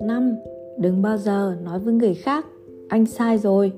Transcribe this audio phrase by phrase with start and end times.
[0.00, 0.36] năm
[0.78, 2.46] đừng bao giờ nói với người khác
[2.88, 3.72] anh sai rồi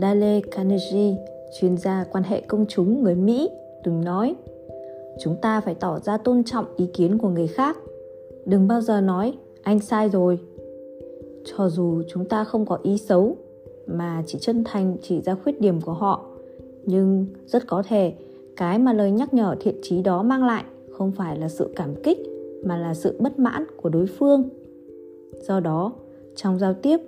[0.00, 1.16] Dale Carnegie,
[1.60, 3.50] chuyên gia quan hệ công chúng người Mỹ,
[3.84, 4.34] từng nói
[5.18, 7.78] Chúng ta phải tỏ ra tôn trọng ý kiến của người khác.
[8.46, 10.38] Đừng bao giờ nói anh sai rồi.
[11.44, 13.36] Cho dù chúng ta không có ý xấu
[13.86, 16.26] mà chỉ chân thành chỉ ra khuyết điểm của họ,
[16.84, 18.12] nhưng rất có thể
[18.56, 21.94] cái mà lời nhắc nhở thiện trí đó mang lại không phải là sự cảm
[22.02, 22.18] kích
[22.64, 24.48] mà là sự bất mãn của đối phương.
[25.40, 25.92] Do đó,
[26.36, 27.00] trong giao tiếp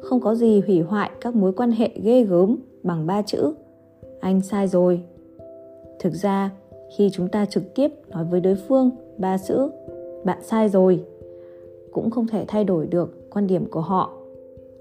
[0.00, 3.52] không có gì hủy hoại các mối quan hệ ghê gớm bằng ba chữ
[4.20, 5.00] anh sai rồi.
[5.98, 6.50] Thực ra
[6.96, 9.68] khi chúng ta trực tiếp nói với đối phương ba chữ
[10.24, 11.04] bạn sai rồi
[11.92, 14.12] cũng không thể thay đổi được quan điểm của họ.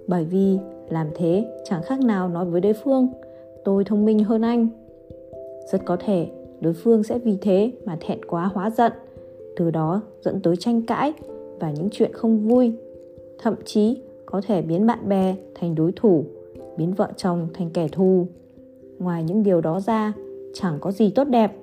[0.08, 0.58] Bởi vì
[0.89, 3.08] làm thế chẳng khác nào nói với đối phương
[3.63, 4.67] tôi thông minh hơn anh
[5.71, 6.27] rất có thể,
[6.61, 8.91] đối phương sẽ vì thế mà thẹn quá hóa giận,
[9.55, 11.13] từ đó dẫn tới tranh cãi
[11.59, 12.73] và những chuyện không vui.
[13.39, 16.25] Thậm chí có thể biến bạn bè thành đối thủ,
[16.77, 18.27] biến vợ chồng thành kẻ thù.
[18.99, 20.13] Ngoài những điều đó ra,
[20.53, 21.58] chẳng có gì tốt đẹp.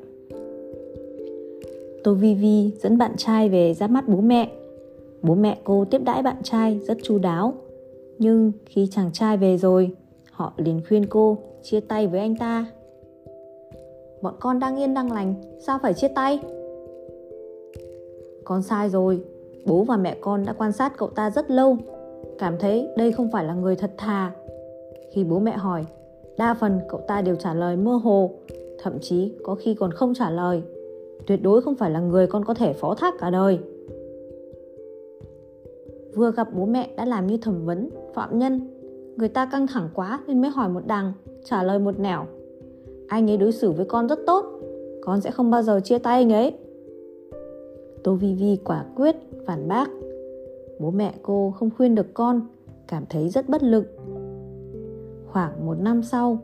[2.04, 4.50] Tô vi vi dẫn bạn trai về ra mắt bố mẹ.
[5.22, 7.54] Bố mẹ cô tiếp đãi bạn trai rất chu đáo.
[8.18, 9.90] Nhưng khi chàng trai về rồi,
[10.30, 12.66] họ liền khuyên cô chia tay với anh ta
[14.22, 15.34] bọn con đang yên đang lành,
[15.66, 16.40] sao phải chia tay?
[18.44, 19.24] Con sai rồi,
[19.66, 21.76] bố và mẹ con đã quan sát cậu ta rất lâu,
[22.38, 24.32] cảm thấy đây không phải là người thật thà.
[25.12, 25.84] Khi bố mẹ hỏi,
[26.38, 28.30] đa phần cậu ta đều trả lời mơ hồ,
[28.82, 30.62] thậm chí có khi còn không trả lời.
[31.26, 33.58] Tuyệt đối không phải là người con có thể phó thác cả đời.
[36.14, 38.68] Vừa gặp bố mẹ đã làm như thẩm vấn, phạm nhân,
[39.16, 41.12] người ta căng thẳng quá nên mới hỏi một đằng,
[41.44, 42.26] trả lời một nẻo
[43.08, 44.44] anh ấy đối xử với con rất tốt.
[45.02, 46.54] Con sẽ không bao giờ chia tay anh ấy.
[48.02, 49.90] Tô vi vi quả quyết phản bác.
[50.78, 52.40] Bố mẹ cô không khuyên được con,
[52.88, 53.84] cảm thấy rất bất lực.
[55.26, 56.38] Khoảng một năm sau,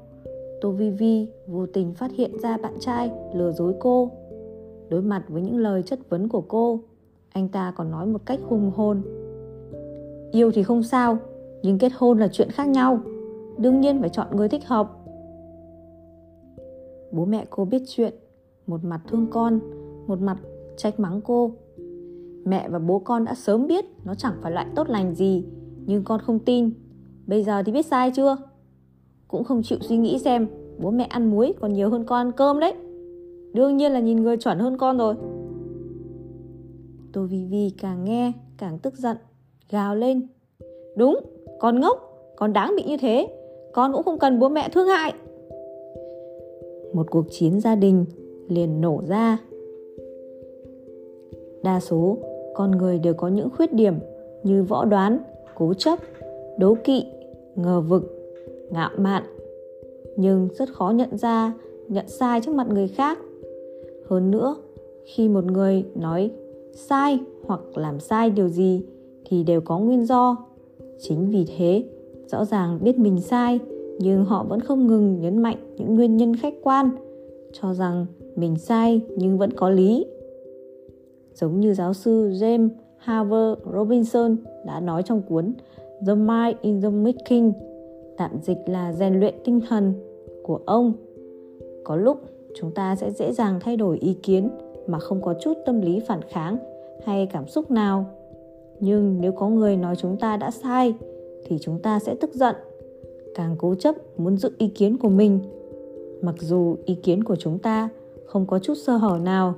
[0.61, 4.11] tô vi vi vô tình phát hiện ra bạn trai lừa dối cô.
[4.89, 6.81] Đối mặt với những lời chất vấn của cô,
[7.33, 9.03] anh ta còn nói một cách hùng hồn.
[10.33, 11.19] Yêu thì không sao,
[11.63, 12.99] nhưng kết hôn là chuyện khác nhau.
[13.59, 15.04] Đương nhiên phải chọn người thích hợp
[17.15, 18.15] bố mẹ cô biết chuyện
[18.67, 19.61] một mặt thương con
[20.07, 20.37] một mặt
[20.77, 21.53] trách mắng cô.
[22.45, 25.45] Mẹ và bố con đã sớm biết nó chẳng phải loại tốt lành gì
[25.87, 26.71] Nhưng con không tin.
[27.27, 28.37] Bây giờ thì biết sai chưa?
[29.29, 30.47] Cũng không chịu suy nghĩ xem
[30.79, 32.75] Bố mẹ ăn muối còn nhiều hơn con ăn cơm đấy.
[33.53, 35.15] Đương nhiên là nhìn người chuẩn hơn con rồi.
[37.13, 39.17] Tô Vi Vi càng nghe càng tức giận
[39.71, 40.27] Gào lên.
[40.97, 41.21] Đúng,
[41.61, 43.29] con ngốc Con đáng bị như thế.
[43.73, 45.15] Con cũng không cần bố mẹ thương hại.
[46.95, 48.05] Một cuộc chiến gia đình
[48.49, 49.39] liền nổ ra.
[51.63, 52.19] Đa số
[52.55, 53.95] con người đều có những khuyết điểm
[54.43, 55.19] như võ đoán,
[55.55, 55.99] cố chấp,
[56.59, 57.05] đố kỵ,
[57.57, 58.35] ngờ vực,
[58.71, 59.23] ngạo mạn,
[60.17, 61.53] nhưng rất khó nhận ra,
[61.89, 63.19] nhận sai trước mặt người khác.
[64.07, 64.57] Hơn nữa,
[65.05, 66.31] khi một người nói
[66.73, 68.83] sai hoặc làm sai điều gì
[69.25, 70.37] thì đều có nguyên do.
[70.99, 71.85] Chính vì thế,
[72.27, 73.61] rõ ràng biết mình sai
[73.99, 76.91] nhưng họ vẫn không ngừng nhấn mạnh những nguyên nhân khách quan
[77.53, 78.07] cho rằng
[78.37, 80.07] mình sai nhưng vẫn có lý
[81.35, 85.55] giống như giáo sư James Harvard Robinson đã nói trong cuốn
[86.07, 87.53] The Mind in the Making,
[88.17, 89.95] tạm dịch là rèn luyện tinh thần
[90.43, 90.93] của ông.
[91.85, 92.21] Có lúc
[92.55, 94.51] chúng ta sẽ dễ dàng thay đổi ý kiến
[94.87, 96.57] mà không có chút tâm lý phản kháng
[97.05, 98.07] hay cảm xúc nào.
[98.81, 100.95] Nhưng nếu có người nói chúng ta đã sai
[101.45, 102.55] thì chúng ta sẽ tức giận,
[103.35, 105.41] càng cố chấp muốn giữ ý kiến của mình.
[106.23, 107.89] Mặc dù ý kiến của chúng ta
[108.27, 109.55] không có chút sơ hở nào,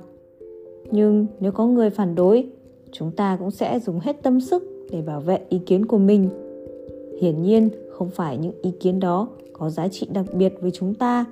[0.91, 2.49] nhưng nếu có người phản đối,
[2.91, 6.29] chúng ta cũng sẽ dùng hết tâm sức để bảo vệ ý kiến của mình.
[7.21, 10.93] Hiển nhiên không phải những ý kiến đó có giá trị đặc biệt với chúng
[10.93, 11.25] ta,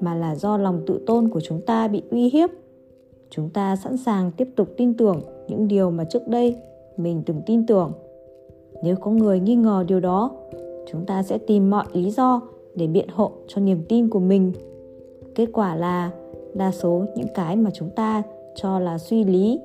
[0.00, 2.50] mà là do lòng tự tôn của chúng ta bị uy hiếp.
[3.30, 6.56] Chúng ta sẵn sàng tiếp tục tin tưởng những điều mà trước đây
[6.96, 7.92] mình từng tin tưởng.
[8.82, 10.30] Nếu có người nghi ngờ điều đó
[10.86, 12.40] chúng ta sẽ tìm mọi lý do
[12.74, 14.52] để biện hộ cho niềm tin của mình.
[15.34, 16.10] Kết quả là,
[16.54, 18.22] đa số những cái mà chúng ta
[18.54, 19.60] cho là suy lý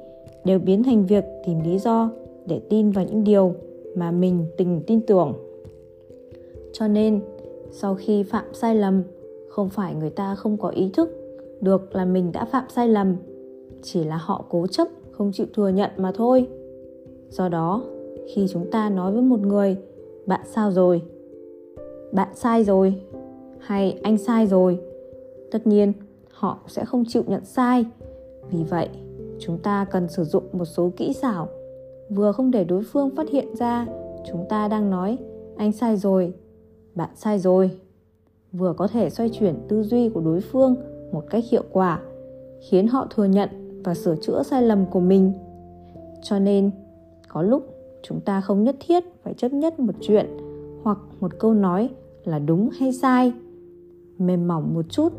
[0.45, 2.09] đều biến thành việc tìm lý do
[2.45, 3.53] để tin vào những điều
[3.95, 5.33] mà mình từng tin tưởng.
[6.73, 7.21] Cho nên,
[7.71, 9.03] sau khi phạm sai lầm,
[9.49, 11.09] không phải người ta không có ý thức
[11.61, 13.15] được là mình đã phạm sai lầm,
[13.81, 16.47] chỉ là họ cố chấp, không chịu thừa nhận mà thôi.
[17.29, 17.83] Do đó,
[18.33, 19.77] khi chúng ta nói với một người
[20.29, 21.01] bạn sao rồi?
[22.11, 23.01] Bạn sai rồi.
[23.59, 24.79] Hay anh sai rồi?
[25.51, 25.93] Tất nhiên,
[26.31, 27.85] họ sẽ không chịu nhận sai.
[28.51, 28.89] Vì vậy,
[29.39, 31.47] chúng ta cần sử dụng một số kỹ xảo.
[32.09, 33.87] Vừa không để đối phương phát hiện ra,
[34.31, 35.17] chúng ta đang nói,
[35.57, 36.33] anh sai rồi,
[36.95, 37.71] bạn sai rồi.
[38.51, 40.75] Vừa có thể xoay chuyển tư duy của đối phương
[41.11, 42.01] một cách hiệu quả,
[42.69, 43.49] khiến họ thừa nhận
[43.83, 45.33] và sửa chữa sai lầm của mình.
[46.21, 46.71] Cho nên,
[47.27, 50.25] có lúc chúng ta không nhất thiết phải chấp nhất một chuyện
[50.83, 51.89] hoặc một câu nói
[52.23, 53.33] là đúng hay sai
[54.17, 55.13] mềm mỏng một chút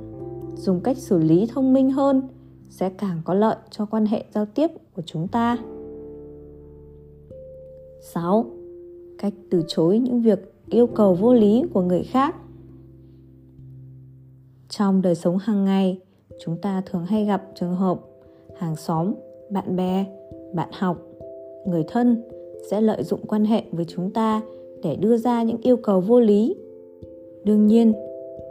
[0.55, 2.23] dùng cách xử lý thông minh hơn
[2.69, 5.59] sẽ càng có lợi cho quan hệ giao tiếp của chúng ta
[8.01, 8.47] 6.
[9.19, 12.37] Cách từ chối những việc yêu cầu vô lý của người khác.
[14.69, 16.01] Trong đời sống hàng ngày,
[16.45, 18.01] chúng ta thường hay gặp trường hợp
[18.59, 19.15] hàng xóm,
[19.51, 20.07] bạn bè,
[20.55, 20.99] bạn học,
[21.67, 22.23] người thân
[22.71, 24.43] sẽ lợi dụng quan hệ với chúng ta
[24.83, 26.57] để đưa ra những yêu cầu vô lý.
[27.45, 27.93] Đương nhiên,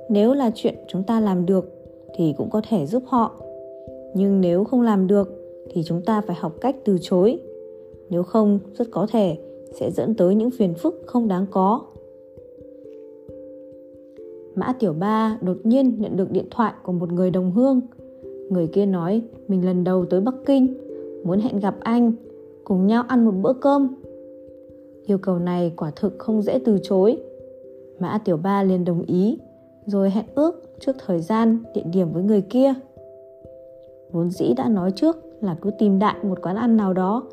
[0.09, 1.71] nếu là chuyện chúng ta làm được
[2.15, 3.35] thì cũng có thể giúp họ.
[4.15, 5.29] Nhưng nếu không làm được
[5.69, 7.39] thì chúng ta phải học cách từ chối.
[8.09, 9.37] Nếu không, rất có thể
[9.79, 11.81] sẽ dẫn tới những phiền phức không đáng có.
[14.55, 17.81] Mã Tiểu Ba đột nhiên nhận được điện thoại của một người đồng hương.
[18.49, 20.73] Người kia nói mình lần đầu tới Bắc Kinh,
[21.23, 22.13] muốn hẹn gặp anh,
[22.69, 23.95] cùng nhau ăn một bữa cơm.
[25.05, 27.17] Yêu cầu này quả thực không dễ từ chối.
[27.99, 29.39] Mã Tiểu Ba liền đồng ý,
[29.85, 32.73] rồi hẹn ước trước thời gian, địa điểm với người kia.
[34.11, 37.23] Vốn dĩ đã nói trước là cứ tìm đại một quán ăn nào đó,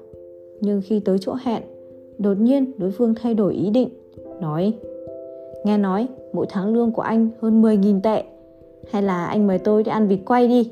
[0.61, 1.63] nhưng khi tới chỗ hẹn,
[2.19, 3.89] đột nhiên đối phương thay đổi ý định,
[4.41, 4.75] nói
[5.65, 8.25] Nghe nói mỗi tháng lương của anh hơn 10.000 tệ
[8.91, 10.71] Hay là anh mời tôi đi ăn vịt quay đi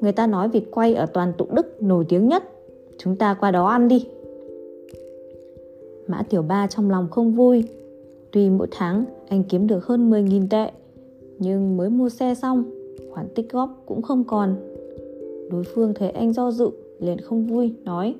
[0.00, 2.51] Người ta nói vịt quay ở toàn tụng Đức nổi tiếng nhất
[2.98, 4.06] Chúng ta qua đó ăn đi.
[6.06, 7.64] Mã Tiểu Ba trong lòng không vui.
[8.32, 10.70] Tuy mỗi tháng anh kiếm được hơn 10.000 tệ,
[11.38, 12.64] Nhưng mới mua xe xong,
[13.10, 14.56] Khoản tích góp cũng không còn.
[15.50, 18.14] Đối phương thấy anh do dự, liền không vui, nói,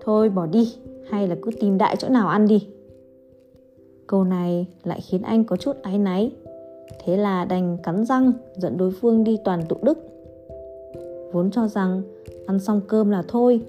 [0.00, 0.74] Thôi bỏ đi,
[1.10, 2.66] Hay là cứ tìm đại chỗ nào ăn đi.
[4.06, 6.32] Câu này lại khiến anh có chút áy náy.
[7.04, 9.98] Thế là đành cắn răng dẫn đối phương đi toàn tụ đức.
[11.32, 12.02] Vốn cho rằng
[12.46, 13.60] ăn xong cơm là thôi.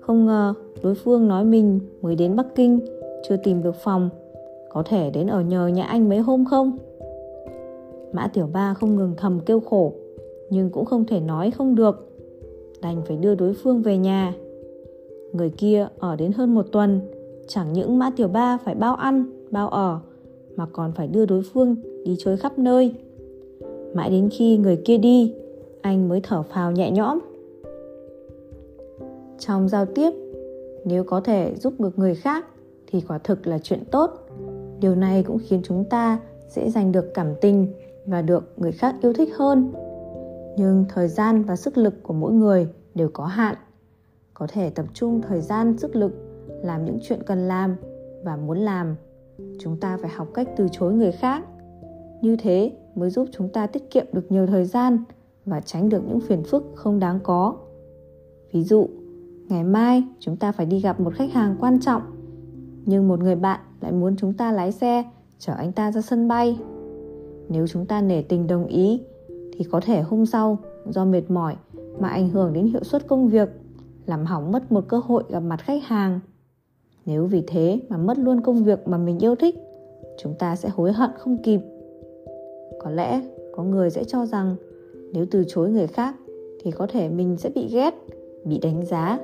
[0.00, 2.80] Không ngờ, đối phương nói mình mới đến Bắc Kinh,
[3.28, 4.10] Chưa tìm được phòng.
[4.70, 6.78] Có thể đến ở nhờ nhà anh mấy hôm không?
[8.12, 9.92] Mã Tiểu Ba không ngừng thầm kêu khổ,
[10.50, 12.08] Nhưng cũng không thể nói không được.
[12.82, 14.34] Đành phải đưa đối phương về nhà.
[15.32, 17.00] Người kia ở đến hơn một tuần,
[17.46, 19.98] Chẳng những Mã Tiểu Ba phải bao ăn, bao ở,
[20.56, 22.94] mà còn phải đưa đối phương đi chơi khắp nơi.
[23.94, 25.34] Mãi đến khi người kia đi,
[25.80, 27.18] anh mới thở phào nhẹ nhõm
[29.46, 30.10] trong giao tiếp.
[30.84, 32.46] Nếu có thể giúp được người khác
[32.86, 34.10] thì quả thực là chuyện tốt.
[34.80, 37.72] Điều này cũng khiến chúng ta dễ giành được cảm tình
[38.06, 39.72] và được người khác yêu thích hơn.
[40.56, 43.56] Nhưng thời gian và sức lực của mỗi người đều có hạn.
[44.34, 46.12] Có thể tập trung thời gian, sức lực
[46.62, 47.76] làm những chuyện cần làm
[48.24, 48.96] và muốn làm.
[49.58, 51.44] Chúng ta phải học cách từ chối người khác.
[52.20, 55.04] Như thế mới giúp chúng ta tiết kiệm được nhiều thời gian
[55.46, 57.56] và tránh được những phiền phức không đáng có.
[58.52, 58.88] Ví dụ
[59.52, 62.02] ngày mai chúng ta phải đi gặp một khách hàng quan trọng.
[62.86, 65.04] Nhưng một người bạn lại muốn chúng ta lái xe,
[65.38, 66.58] chở anh ta ra sân bay.
[67.48, 70.58] Nếu chúng ta nể tình đồng ý, thì có thể hôm sau,
[70.88, 71.56] do mệt mỏi
[71.98, 73.48] mà ảnh hưởng đến hiệu suất công việc,
[74.06, 76.20] làm hỏng mất một cơ hội gặp mặt khách hàng.
[77.06, 79.56] Nếu vì thế mà mất luôn công việc mà mình yêu thích,
[80.18, 81.60] chúng ta sẽ hối hận không kịp.
[82.80, 83.22] Có lẽ
[83.56, 84.56] có người sẽ cho rằng,
[85.12, 86.14] nếu từ chối người khác,
[86.62, 87.94] thì có thể mình sẽ bị ghét,
[88.44, 89.18] bị đánh giá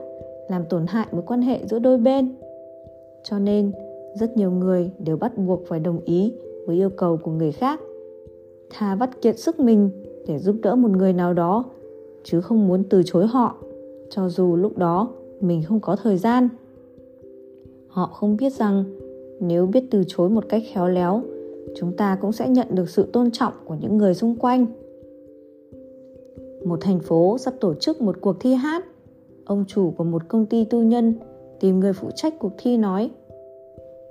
[0.49, 2.35] làm tổn hại mối quan hệ giữa đôi bên.
[3.23, 3.73] Cho nên,
[4.15, 6.33] rất nhiều người đều bắt buộc phải đồng ý
[6.67, 7.81] với yêu cầu của người khác
[8.71, 9.91] thà vắt kiệt sức mình
[10.27, 11.65] để giúp đỡ một người nào đó,
[12.25, 13.57] chứ không muốn từ chối họ,
[14.11, 15.09] cho dù lúc đó
[15.41, 16.49] mình không có thời gian.
[17.89, 18.85] Họ không biết rằng
[19.41, 21.23] nếu biết từ chối một cách khéo léo,
[21.77, 24.67] chúng ta cũng sẽ nhận được sự tôn trọng của những người xung quanh.
[26.65, 28.85] Một thành phố sắp tổ chức một cuộc thi hát
[29.49, 31.15] ông chủ của một công ty tư nhân
[31.61, 33.11] tìm người phụ trách cuộc thi nói,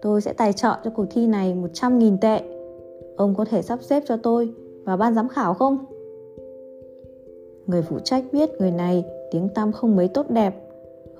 [0.01, 2.41] tôi sẽ tài trợ cho cuộc thi này 100.000 tệ.
[3.17, 4.53] Ông có thể sắp xếp cho tôi
[4.83, 5.85] và ban giám khảo không?
[7.67, 10.55] Người phụ trách biết người này tiếng tăm không mấy tốt đẹp,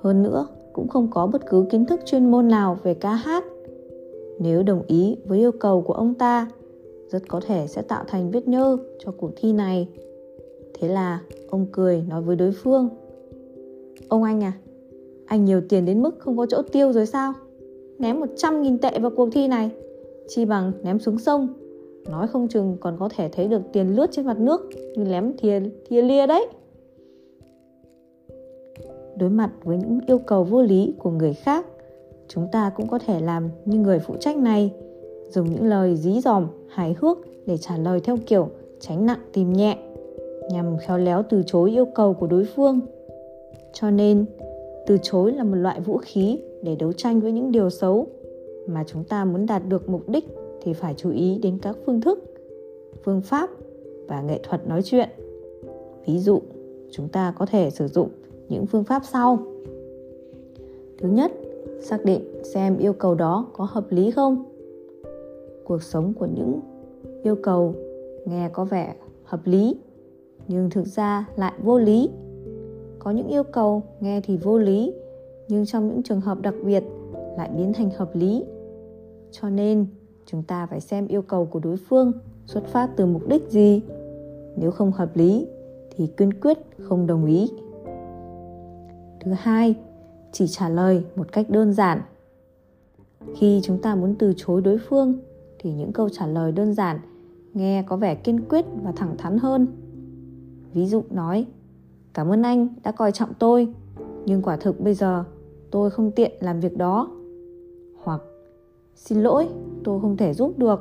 [0.02, 3.44] hơn nữa cũng không có bất cứ kiến thức chuyên môn nào về ca hát.
[4.38, 6.48] Nếu đồng ý với yêu cầu của ông ta,
[7.08, 9.88] rất có thể sẽ tạo thành vết nhơ cho cuộc thi này.
[10.74, 11.20] Thế là
[11.50, 12.88] ông cười nói với đối phương
[14.08, 14.52] ông anh à
[15.28, 17.32] anh nhiều tiền đến mức không có chỗ tiêu rồi sao?
[17.98, 19.70] Ném 100.000 tệ vào cuộc thi này,
[20.28, 21.48] chi bằng ném xuống sông.
[22.10, 25.32] Nói không chừng còn có thể thấy được tiền lướt trên mặt nước như ném
[25.38, 26.46] thìa thìa lia đấy.
[29.18, 31.66] Đối mặt với những yêu cầu vô lý của người khác,
[32.28, 34.72] chúng ta cũng có thể làm như người phụ trách này,
[35.30, 38.48] dùng những lời dí dòm hài hước để trả lời theo kiểu
[38.80, 39.78] tránh nặng tìm nhẹ,
[40.50, 42.80] nhằm khéo léo từ chối yêu cầu của đối phương
[43.72, 44.24] cho nên,
[44.86, 48.06] từ chối là một loại vũ khí để đấu tranh với những điều xấu
[48.66, 50.24] mà chúng ta muốn đạt được mục đích
[50.62, 52.24] thì phải chú ý đến các phương thức,
[53.04, 53.50] phương pháp
[54.08, 55.08] và nghệ thuật nói chuyện.
[56.06, 56.40] Ví dụ,
[56.90, 58.08] chúng ta có thể sử dụng
[58.48, 59.38] những phương pháp sau.
[60.98, 61.32] Thứ nhất,
[61.80, 64.44] xác định xem yêu cầu đó có hợp lý không.
[65.64, 66.60] Cuộc sống của những
[67.22, 67.74] yêu cầu
[68.24, 68.94] nghe có vẻ
[69.24, 69.76] hợp lý,
[70.48, 72.10] nhưng thực ra lại vô lý
[72.98, 74.92] có những yêu cầu, nghe thì vô lý,
[75.48, 76.84] nhưng trong những trường hợp đặc biệt
[77.36, 78.44] lại biến thành hợp lý.
[79.30, 79.86] Cho nên,
[80.26, 82.12] chúng ta phải xem yêu cầu của đối phương
[82.46, 83.82] xuất phát từ mục đích gì.
[84.56, 85.46] Nếu không hợp lý,
[85.96, 87.50] thì kiên quyết không đồng ý.
[89.20, 89.74] Thứ hai,
[90.32, 92.00] chỉ trả lời một cách đơn giản.
[93.36, 95.18] Khi chúng ta muốn từ chối đối phương,
[95.58, 97.00] thì những câu trả lời đơn giản,
[97.54, 99.66] nghe có vẻ kiên quyết và thẳng thắn hơn.
[100.74, 101.46] Ví dụ nói
[102.14, 103.68] cảm ơn anh đã coi trọng tôi,
[104.26, 105.24] nhưng quả thực bây giờ
[105.70, 107.10] tôi không tiện làm việc đó.
[108.02, 108.20] Hoặc,
[108.94, 109.48] xin lỗi,
[109.84, 110.80] tôi không thể giúp được.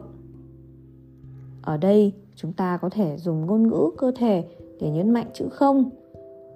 [1.62, 4.44] Ở đây, chúng ta có thể dùng ngôn ngữ cơ thể
[4.82, 5.90] để nhấn mạnh chữ không.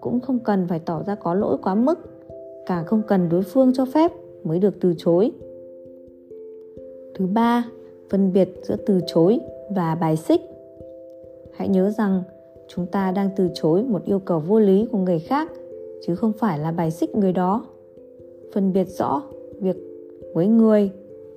[0.01, 1.99] Cũng không cần phải tỏ ra có lỗi quá mức,
[2.65, 4.11] càng không cần đối phương cho phép
[4.43, 5.31] mới được từ chối.
[7.15, 7.65] Thứ ba,
[8.09, 10.41] phân biệt giữa từ chối và bài xích.
[11.53, 12.23] Hãy nhớ rằng
[12.75, 15.51] chúng ta đang từ chối một yêu cầu vô lý của người khác,
[16.05, 17.65] chứ không phải là bài xích người đó.
[18.53, 19.23] Phân biệt rõ
[19.59, 19.77] việc
[20.33, 20.89] với người,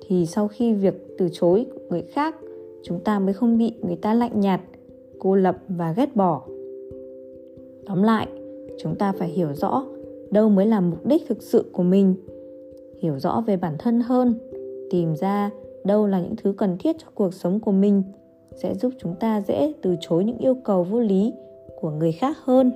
[0.07, 2.35] thì sau khi việc từ chối người khác,
[2.83, 4.61] chúng ta mới không bị người ta lạnh nhạt,
[5.19, 6.41] cô lập và ghét bỏ.
[7.85, 8.27] Tóm lại,
[8.79, 9.85] chúng ta phải hiểu rõ
[10.31, 12.15] đâu mới là mục đích thực sự của mình.
[12.99, 14.35] Hiểu rõ về bản thân hơn,
[14.89, 15.49] tìm ra
[15.83, 18.03] đâu là những thứ cần thiết cho cuộc sống của mình
[18.55, 21.33] sẽ giúp chúng ta dễ từ chối những yêu cầu vô lý
[21.75, 22.71] của người khác hơn.